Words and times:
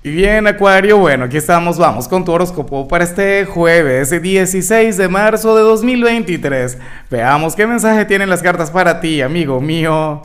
Y 0.00 0.10
bien, 0.12 0.46
Acuario, 0.46 0.96
bueno, 0.96 1.24
aquí 1.24 1.38
estamos, 1.38 1.76
vamos 1.76 2.06
con 2.06 2.24
tu 2.24 2.30
horóscopo 2.30 2.86
para 2.86 3.02
este 3.02 3.44
jueves 3.44 4.10
16 4.22 4.96
de 4.96 5.08
marzo 5.08 5.56
de 5.56 5.62
2023. 5.62 6.78
Veamos 7.10 7.56
qué 7.56 7.66
mensaje 7.66 8.04
tienen 8.04 8.30
las 8.30 8.40
cartas 8.40 8.70
para 8.70 9.00
ti, 9.00 9.20
amigo 9.22 9.60
mío. 9.60 10.22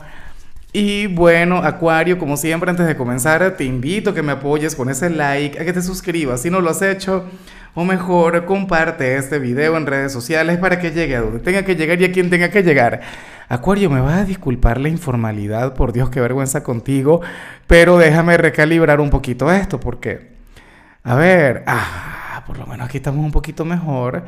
Y 0.72 1.08
bueno, 1.08 1.56
Acuario, 1.56 2.18
como 2.18 2.36
siempre, 2.36 2.70
antes 2.70 2.86
de 2.86 2.96
comenzar, 2.96 3.56
te 3.56 3.64
invito 3.64 4.10
a 4.10 4.14
que 4.14 4.22
me 4.22 4.32
apoyes 4.32 4.76
con 4.76 4.88
ese 4.90 5.10
like, 5.10 5.58
a 5.58 5.64
que 5.64 5.72
te 5.72 5.82
suscribas 5.82 6.42
si 6.42 6.50
no 6.50 6.60
lo 6.60 6.70
has 6.70 6.80
hecho, 6.80 7.24
o 7.74 7.84
mejor, 7.84 8.44
comparte 8.44 9.16
este 9.16 9.40
video 9.40 9.76
en 9.76 9.86
redes 9.86 10.12
sociales 10.12 10.56
para 10.58 10.78
que 10.78 10.92
llegue 10.92 11.16
a 11.16 11.20
donde 11.20 11.40
tenga 11.40 11.64
que 11.64 11.74
llegar 11.74 12.00
y 12.00 12.04
a 12.04 12.12
quien 12.12 12.30
tenga 12.30 12.48
que 12.48 12.62
llegar. 12.62 13.00
Acuario, 13.48 13.90
me 13.90 14.00
vas 14.00 14.20
a 14.20 14.24
disculpar 14.24 14.80
la 14.80 14.88
informalidad, 14.88 15.74
por 15.74 15.92
Dios, 15.92 16.10
qué 16.10 16.20
vergüenza 16.20 16.62
contigo, 16.62 17.20
pero 17.66 17.98
déjame 17.98 18.36
recalibrar 18.36 19.00
un 19.00 19.10
poquito 19.10 19.52
esto, 19.52 19.78
porque, 19.78 20.32
a 21.02 21.14
ver, 21.14 21.62
ah, 21.66 22.42
por 22.46 22.58
lo 22.58 22.66
menos 22.66 22.88
aquí 22.88 22.98
estamos 22.98 23.24
un 23.24 23.32
poquito 23.32 23.64
mejor, 23.64 24.24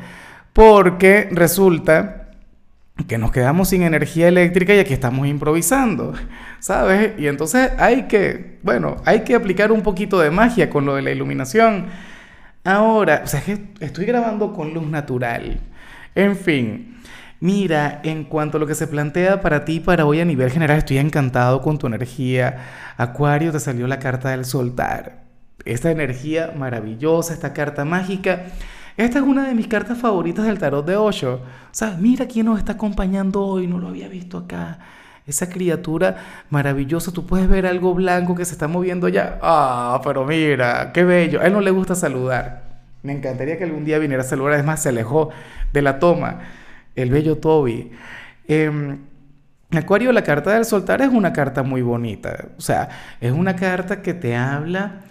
porque 0.53 1.29
resulta 1.31 2.27
que 3.07 3.17
nos 3.17 3.31
quedamos 3.31 3.69
sin 3.69 3.83
energía 3.83 4.27
eléctrica 4.27 4.73
y 4.73 4.79
aquí 4.79 4.93
estamos 4.93 5.27
improvisando, 5.27 6.13
¿sabes? 6.59 7.13
Y 7.19 7.27
entonces 7.27 7.71
hay 7.77 8.03
que, 8.03 8.57
bueno, 8.63 8.97
hay 9.05 9.21
que 9.21 9.35
aplicar 9.35 9.71
un 9.71 9.81
poquito 9.81 10.19
de 10.19 10.31
magia 10.31 10.69
con 10.69 10.85
lo 10.85 10.95
de 10.95 11.03
la 11.03 11.11
iluminación. 11.11 11.87
Ahora, 12.63 13.21
o 13.23 13.27
sea, 13.27 13.41
que 13.41 13.59
estoy 13.79 14.05
grabando 14.05 14.51
con 14.51 14.73
luz 14.73 14.87
natural. 14.87 15.59
En 16.15 16.35
fin, 16.35 16.97
Mira, 17.39 17.99
en 18.03 18.23
cuanto 18.23 18.57
a 18.57 18.59
lo 18.59 18.65
que 18.65 18.73
se 18.73 18.87
plantea 18.87 19.41
para 19.41 19.63
ti 19.63 19.79
para 19.79 20.07
hoy 20.07 20.19
a 20.19 20.25
nivel 20.25 20.49
general, 20.49 20.79
estoy 20.79 20.97
encantado 20.97 21.61
con 21.61 21.77
tu 21.77 21.85
energía. 21.85 22.57
Acuario, 22.97 23.51
te 23.51 23.59
salió 23.59 23.85
la 23.85 23.99
carta 23.99 24.29
del 24.31 24.43
soltar. 24.43 25.23
Esta 25.63 25.91
energía 25.91 26.53
maravillosa, 26.57 27.33
esta 27.33 27.53
carta 27.53 27.85
mágica. 27.85 28.45
Esta 28.95 29.19
es 29.19 29.23
una 29.23 29.47
de 29.47 29.53
mis 29.53 29.67
cartas 29.67 29.99
favoritas 29.99 30.45
del 30.47 30.57
tarot 30.57 30.83
de 30.83 30.95
Osho. 30.95 31.35
O 31.35 31.73
sea, 31.73 31.95
mira 31.99 32.25
quién 32.25 32.47
nos 32.47 32.57
está 32.57 32.73
acompañando 32.73 33.43
hoy, 33.45 33.67
no 33.67 33.77
lo 33.77 33.89
había 33.89 34.07
visto 34.07 34.39
acá. 34.39 34.79
Esa 35.27 35.47
criatura 35.47 36.45
maravillosa, 36.49 37.11
tú 37.11 37.27
puedes 37.27 37.47
ver 37.47 37.67
algo 37.67 37.93
blanco 37.93 38.33
que 38.33 38.45
se 38.45 38.53
está 38.53 38.67
moviendo 38.67 39.09
ya. 39.09 39.37
Ah, 39.43 40.01
pero 40.03 40.25
mira, 40.25 40.91
qué 40.91 41.03
bello. 41.03 41.41
A 41.41 41.45
él 41.45 41.53
no 41.53 41.61
le 41.61 41.69
gusta 41.69 41.93
saludar. 41.93 42.63
Me 43.03 43.13
encantaría 43.13 43.59
que 43.59 43.65
algún 43.65 43.85
día 43.85 43.99
viniera 43.99 44.23
a 44.23 44.25
saludar. 44.25 44.53
Además, 44.53 44.81
se 44.81 44.89
alejó 44.89 45.29
de 45.71 45.81
la 45.83 45.99
toma 45.99 46.39
el 46.97 47.09
bello 47.11 47.37
Toby. 47.37 47.91
Em, 48.47 48.99
Acuario, 49.71 50.11
la 50.13 50.23
carta 50.23 50.53
del 50.53 50.65
soltar 50.65 51.01
es 51.01 51.09
una 51.09 51.33
carta 51.33 51.61
muy 51.61 51.81
bonita. 51.81 52.49
O 52.57 52.61
sea, 52.61 52.89
es 53.19 53.31
una 53.31 53.55
carta 53.55 54.01
que 54.01 54.13
te 54.13 54.35
habla 54.35 55.01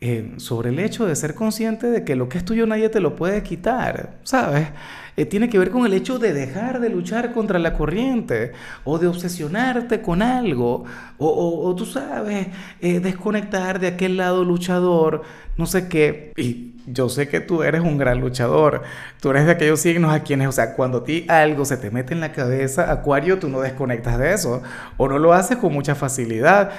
eh, 0.00 0.34
sobre 0.36 0.70
el 0.70 0.78
hecho 0.78 1.06
de 1.06 1.16
ser 1.16 1.34
consciente 1.34 1.88
de 1.88 2.04
que 2.04 2.14
lo 2.14 2.28
que 2.28 2.38
es 2.38 2.44
tuyo 2.44 2.66
nadie 2.66 2.88
te 2.90 3.00
lo 3.00 3.16
puede 3.16 3.42
quitar, 3.42 4.18
¿sabes? 4.22 4.68
Eh, 5.16 5.24
tiene 5.26 5.48
que 5.48 5.58
ver 5.58 5.70
con 5.70 5.84
el 5.86 5.94
hecho 5.94 6.18
de 6.18 6.32
dejar 6.32 6.80
de 6.80 6.90
luchar 6.90 7.32
contra 7.32 7.58
la 7.58 7.74
corriente 7.74 8.52
o 8.84 8.98
de 8.98 9.08
obsesionarte 9.08 10.00
con 10.00 10.22
algo 10.22 10.84
o, 11.18 11.74
tú 11.76 11.86
sabes, 11.86 12.48
eh, 12.80 13.00
desconectar 13.00 13.80
de 13.80 13.88
aquel 13.88 14.16
lado 14.16 14.44
luchador, 14.44 15.22
no 15.56 15.66
sé 15.66 15.88
qué. 15.88 16.32
Y 16.36 16.73
yo 16.86 17.08
sé 17.08 17.28
que 17.28 17.40
tú 17.40 17.62
eres 17.62 17.82
un 17.82 17.98
gran 17.98 18.20
luchador. 18.20 18.82
Tú 19.20 19.30
eres 19.30 19.46
de 19.46 19.52
aquellos 19.52 19.80
signos 19.80 20.12
a 20.12 20.20
quienes, 20.22 20.48
o 20.48 20.52
sea, 20.52 20.74
cuando 20.74 20.98
a 20.98 21.04
ti 21.04 21.26
algo 21.28 21.64
se 21.64 21.76
te 21.76 21.90
mete 21.90 22.14
en 22.14 22.20
la 22.20 22.32
cabeza, 22.32 22.90
Acuario, 22.90 23.38
tú 23.38 23.48
no 23.48 23.60
desconectas 23.60 24.18
de 24.18 24.32
eso. 24.32 24.62
O 24.96 25.08
no 25.08 25.18
lo 25.18 25.32
haces 25.32 25.56
con 25.56 25.72
mucha 25.72 25.94
facilidad. 25.94 26.70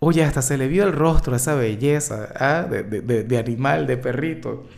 Oye, 0.00 0.22
hasta 0.24 0.42
se 0.42 0.56
le 0.56 0.68
vio 0.68 0.84
el 0.84 0.92
rostro, 0.92 1.34
esa 1.34 1.54
belleza 1.54 2.28
¿ah? 2.36 2.64
de, 2.68 2.84
de, 2.84 3.24
de, 3.24 3.38
animal, 3.38 3.86
de 3.86 3.96
perrito. 3.96 4.68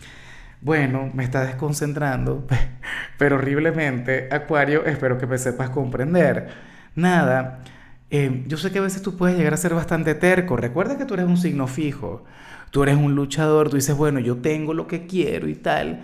Bueno, 0.62 1.10
me 1.14 1.24
está 1.24 1.44
desconcentrando, 1.44 2.46
pero 3.18 3.36
horriblemente, 3.36 4.28
Acuario, 4.30 4.84
espero 4.86 5.18
que 5.18 5.26
me 5.26 5.38
sepas 5.38 5.70
comprender. 5.70 6.48
Nada, 6.94 7.60
eh, 8.10 8.44
yo 8.46 8.56
sé 8.56 8.70
que 8.70 8.78
a 8.78 8.82
veces 8.82 9.02
tú 9.02 9.16
puedes 9.16 9.36
llegar 9.36 9.54
a 9.54 9.56
ser 9.56 9.74
bastante 9.74 10.14
terco. 10.14 10.56
Recuerda 10.56 10.98
que 10.98 11.04
tú 11.04 11.14
eres 11.14 11.26
un 11.26 11.36
signo 11.36 11.66
fijo 11.66 12.24
tú 12.70 12.82
eres 12.82 12.96
un 12.96 13.14
luchador, 13.14 13.68
tú 13.68 13.76
dices, 13.76 13.96
bueno, 13.96 14.20
yo 14.20 14.38
tengo 14.38 14.74
lo 14.74 14.86
que 14.86 15.06
quiero 15.06 15.48
y 15.48 15.54
tal. 15.54 16.00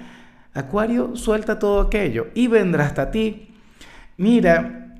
Acuario 0.54 1.16
suelta 1.16 1.58
todo 1.58 1.80
aquello 1.80 2.28
y 2.34 2.48
vendrá 2.48 2.86
hasta 2.86 3.10
ti. 3.10 3.48
Mira, 4.16 4.94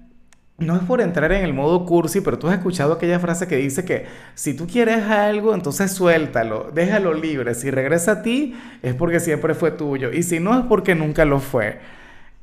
no 0.59 0.77
es 0.77 0.83
por 0.83 1.01
entrar 1.01 1.33
en 1.33 1.45
el 1.45 1.53
modo 1.53 1.85
cursi, 1.85 2.21
pero 2.21 2.39
tú 2.39 2.49
has 2.49 2.55
escuchado 2.55 2.93
aquella 2.93 3.19
frase 3.19 3.47
que 3.47 3.57
dice 3.57 3.85
que 3.85 4.07
si 4.35 4.55
tú 4.55 4.67
quieres 4.67 5.05
algo, 5.05 5.55
entonces 5.55 5.93
suéltalo, 5.93 6.71
déjalo 6.73 7.15
libre. 7.15 7.55
Si 7.55 7.71
regresa 7.71 8.13
a 8.13 8.23
ti, 8.23 8.55
es 8.83 8.95
porque 8.95 9.21
siempre 9.21 9.55
fue 9.55 9.71
tuyo. 9.71 10.13
Y 10.13 10.23
si 10.23 10.41
no, 10.41 10.59
es 10.59 10.65
porque 10.67 10.95
nunca 10.95 11.25
lo 11.25 11.41
fue. 11.41 11.79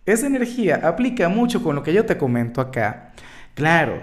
Esa 0.05 0.27
energía 0.27 0.81
aplica 0.83 1.29
mucho 1.29 1.63
con 1.63 1.75
lo 1.75 1.83
que 1.83 1.93
yo 1.93 2.05
te 2.05 2.17
comento 2.17 2.59
acá. 2.61 3.13
Claro, 3.53 4.01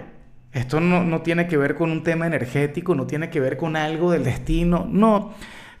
esto 0.53 0.79
no, 0.81 1.21
tiene 1.21 1.47
que 1.47 1.57
ver 1.57 1.75
con 1.75 1.91
un 1.91 2.03
tema 2.03 2.27
energético, 2.27 2.93
no 2.93 3.07
tiene 3.07 3.29
que 3.29 3.39
ver 3.39 3.57
con 3.57 3.75
algo 3.75 4.11
del 4.11 4.23
destino, 4.23 4.87
no. 4.89 5.33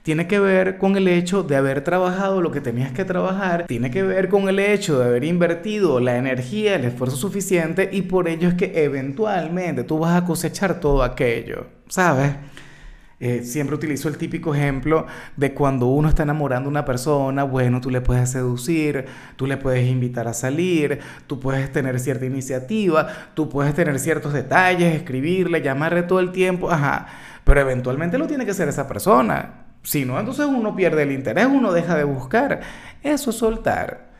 Tiene 0.03 0.27
que 0.27 0.39
ver 0.39 0.79
con 0.79 0.97
el 0.97 1.07
hecho 1.07 1.43
de 1.43 1.55
haber 1.55 1.83
trabajado 1.83 2.41
lo 2.41 2.49
que 2.49 2.59
tenías 2.59 2.91
que 2.91 3.05
trabajar, 3.05 3.67
tiene 3.67 3.91
que 3.91 4.01
ver 4.01 4.29
con 4.29 4.49
el 4.49 4.57
hecho 4.57 4.97
de 4.97 5.05
haber 5.05 5.23
invertido 5.23 5.99
la 5.99 6.17
energía, 6.17 6.75
el 6.75 6.85
esfuerzo 6.85 7.17
suficiente 7.17 7.87
y 7.91 8.01
por 8.03 8.27
ello 8.27 8.47
es 8.47 8.55
que 8.55 8.83
eventualmente 8.83 9.83
tú 9.83 9.99
vas 9.99 10.19
a 10.19 10.25
cosechar 10.25 10.79
todo 10.79 11.03
aquello, 11.03 11.67
¿sabes? 11.87 12.31
Eh, 13.23 13.43
siempre 13.43 13.75
utilizo 13.75 14.09
el 14.09 14.17
típico 14.17 14.55
ejemplo 14.55 15.05
de 15.37 15.53
cuando 15.53 15.85
uno 15.85 16.09
está 16.09 16.23
enamorando 16.23 16.69
a 16.69 16.71
una 16.71 16.85
persona, 16.85 17.43
bueno, 17.43 17.79
tú 17.79 17.91
le 17.91 18.01
puedes 18.01 18.31
seducir, 18.31 19.05
tú 19.35 19.45
le 19.45 19.57
puedes 19.57 19.87
invitar 19.87 20.27
a 20.27 20.33
salir, 20.33 20.99
tú 21.27 21.39
puedes 21.39 21.71
tener 21.71 21.99
cierta 21.99 22.25
iniciativa, 22.25 23.07
tú 23.35 23.47
puedes 23.47 23.75
tener 23.75 23.99
ciertos 23.99 24.33
detalles, 24.33 24.95
escribirle, 24.95 25.61
llamarle 25.61 26.01
todo 26.01 26.19
el 26.19 26.31
tiempo, 26.31 26.71
ajá, 26.71 27.05
pero 27.43 27.61
eventualmente 27.61 28.17
lo 28.17 28.25
tiene 28.25 28.43
que 28.43 28.55
ser 28.55 28.67
esa 28.67 28.87
persona. 28.87 29.65
Si 29.83 30.03
no, 30.03 30.19
entonces 30.19 30.47
uno 30.47 30.75
pierde 30.75 31.03
el 31.03 31.11
interés, 31.11 31.45
uno 31.45 31.71
deja 31.71 31.95
de 31.95 32.05
buscar. 32.05 32.61
Eso 33.03 33.29
es 33.29 33.35
soltar 33.35 34.10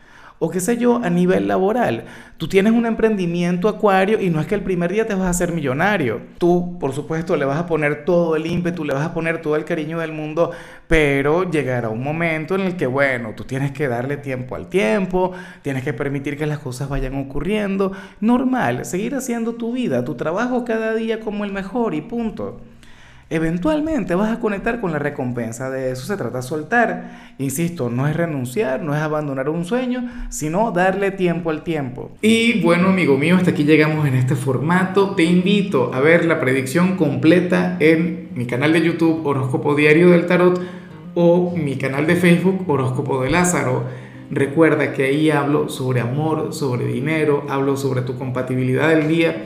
o 0.44 0.50
qué 0.50 0.59
sé 0.59 0.75
yo, 0.78 1.00
a 1.03 1.09
nivel 1.12 1.47
laboral. 1.47 2.06
Tú 2.38 2.47
tienes 2.47 2.74
un 2.74 2.88
emprendimiento 2.88 3.69
acuario 3.69 4.19
y 4.19 4.31
no 4.31 4.41
es 4.41 4.47
que 4.47 4.56
el 4.56 4.63
primer 4.63 4.91
día 4.91 5.06
te 5.06 5.13
vas 5.13 5.28
a 5.28 5.29
hacer 5.29 5.52
millonario. 5.53 6.19
Tú, 6.40 6.79
por 6.79 6.94
supuesto, 6.94 7.35
le 7.35 7.46
vas 7.46 7.59
a 7.59 7.68
poner 7.68 8.06
todo 8.06 8.35
el 8.35 8.47
ímpetu, 8.47 8.84
le 8.84 8.96
vas 8.96 9.06
a 9.06 9.13
poner 9.13 9.40
todo 9.44 9.56
el 9.56 9.66
cariño 9.66 10.00
del 10.00 10.13
mundo, 10.13 10.50
pero 10.88 11.47
llegará 11.47 11.90
un 11.90 12.02
momento 12.03 12.56
en 12.56 12.62
el 12.62 12.75
que, 12.75 12.88
bueno, 12.88 13.34
tú 13.38 13.44
tienes 13.44 13.72
que 13.72 13.88
darle 13.88 14.18
tiempo 14.18 14.56
al 14.56 14.68
tiempo, 14.68 15.31
tienes 15.62 15.84
que 15.84 15.94
permitir 15.94 16.40
que 16.40 16.47
las 16.47 16.58
cosas 16.58 16.90
vayan 16.90 17.13
ocurriendo. 17.13 17.91
Normal, 18.19 18.84
seguir 18.85 19.13
haciendo 19.13 19.53
tu 19.53 19.73
vida, 19.73 20.03
tu 20.03 20.16
trabajo 20.16 20.66
cada 20.66 20.96
día 20.96 21.19
como 21.19 21.46
el 21.46 21.53
mejor 21.53 21.94
y 21.94 22.02
punto 22.02 22.62
eventualmente 23.31 24.14
vas 24.14 24.30
a 24.30 24.40
conectar 24.40 24.81
con 24.81 24.92
la 24.92 25.00
recompensa. 25.00 25.69
De 25.69 25.92
eso 25.92 26.06
se 26.06 26.18
trata 26.18 26.42
soltar. 26.42 27.34
Insisto, 27.40 27.90
no 27.90 28.08
es 28.08 28.16
renunciar, 28.16 28.84
no 28.84 28.94
es 28.94 29.02
abandonar 29.02 29.50
un 29.50 29.64
sueño, 29.66 30.08
sino 30.30 30.72
darle 30.72 31.12
tiempo 31.12 31.50
al 31.50 31.64
tiempo. 31.64 32.12
Y 32.22 32.62
bueno, 32.62 32.90
amigo 32.90 33.18
mío, 33.18 33.38
hasta 33.38 33.52
aquí 33.52 33.64
llegamos 33.64 34.06
en 34.06 34.16
este 34.16 34.36
formato. 34.36 35.16
Te 35.16 35.24
invito 35.24 35.94
a 35.94 36.02
ver 36.02 36.25
la 36.25 36.41
predicción 36.41 36.97
completa 36.97 37.78
en 37.80 38.30
mi 38.36 38.46
canal 38.46 38.74
de 38.74 38.81
YouTube 38.81 39.25
Horóscopo 39.25 39.75
Diario 39.75 40.09
del 40.09 40.25
Tarot 40.25 40.62
o 41.16 41.56
mi 41.56 41.78
canal 41.78 42.06
de 42.08 42.18
Facebook 42.18 42.70
Horóscopo 42.70 43.24
de 43.24 43.30
Lázaro. 43.30 43.86
Recuerda 44.30 44.94
que 44.94 45.06
ahí 45.06 45.30
hablo 45.30 45.70
sobre 45.70 46.02
amor, 46.02 46.53
sobre 46.53 46.86
dinero, 46.86 47.46
hablo 47.50 47.78
sobre 47.78 48.02
tu 48.02 48.18
compatibilidad 48.18 48.90
del 48.90 49.08
día 49.08 49.46